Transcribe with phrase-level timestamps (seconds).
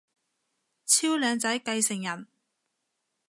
[0.83, 2.27] 超靚仔繼承人